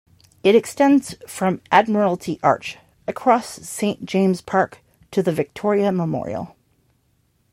[0.43, 4.79] It extends from Admiralty Arch, across Saint James's Park
[5.11, 6.55] to the Victoria Memorial.